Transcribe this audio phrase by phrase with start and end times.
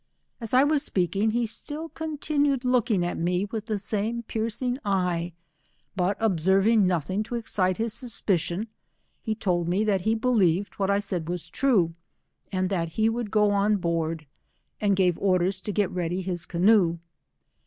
[0.39, 4.79] As I was speaking, he still con tinued looking at me with the same piercing
[4.83, 5.39] eye, ^
[5.95, 8.65] but observing nothing to excite bis suspicion,
[9.21, 11.93] he told me that he believed what I said was true,
[12.51, 14.25] and that he would go on board,
[14.79, 16.97] and gave orders to get ready his canoe.